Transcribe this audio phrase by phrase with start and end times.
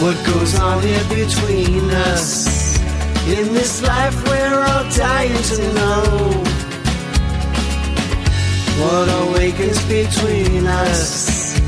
[0.00, 2.78] what goes on here between us.
[3.28, 6.02] In this life, we're all dying to know
[8.80, 11.58] what awakens between us.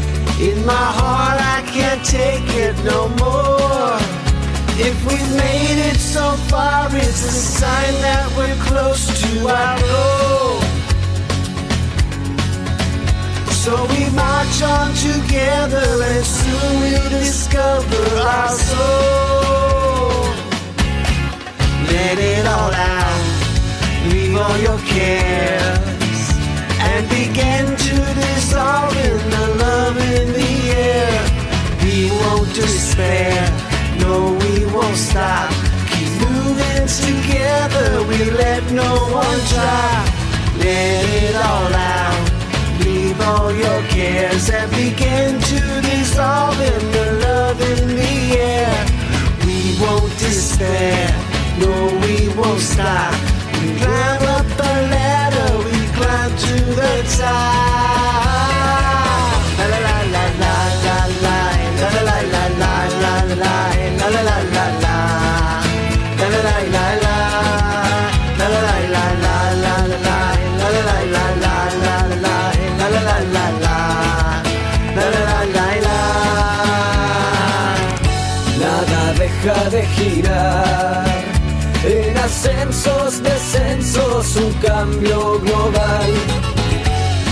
[0.41, 3.99] In my heart, I can't take it no more.
[4.81, 10.42] If we've made it so far, it's a sign that we're close to our goal.
[13.63, 20.27] So we march on together and soon we'll discover our soul.
[21.87, 23.23] Let it all out,
[24.11, 26.23] leave all your cares,
[26.89, 30.55] and begin to dissolve in the love in the
[30.91, 31.23] air.
[31.85, 33.47] We won't despair,
[34.01, 35.53] no, we won't stop.
[35.93, 38.91] Keep moving together, we let no
[39.23, 40.13] one try.
[40.59, 41.82] Let it all out.
[43.25, 48.87] All your cares and begin to dissolve in the love in the air.
[49.47, 51.09] We won't despair,
[51.59, 51.73] no,
[52.05, 53.15] we won't stop.
[53.61, 57.72] We climb up the ladder, we climb to the top.
[79.43, 81.05] De girar.
[81.85, 86.13] En ascensos, descensos, un cambio global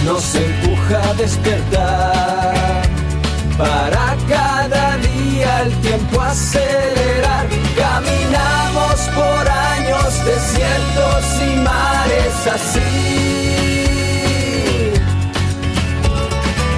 [0.05, 2.83] nos empuja a despertar.
[3.57, 7.47] Para cada día el tiempo acelerar.
[7.77, 12.91] Caminamos por años, desiertos y mares así.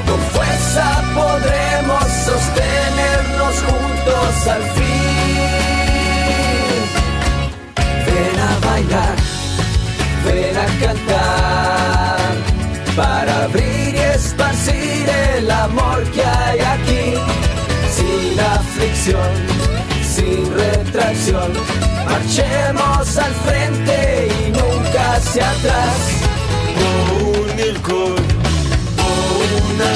[0.06, 4.81] Con fuerza podremos sostenernos juntos al fin.
[10.34, 12.32] ven a cantar.
[12.96, 17.14] Para abrir y esparcir el amor que hay aquí,
[17.96, 19.30] sin aflicción,
[20.14, 21.52] sin retracción,
[22.04, 25.96] marchemos al frente y nunca hacia atrás.
[27.22, 28.22] Un ilcón,
[29.06, 29.10] o
[29.72, 29.90] una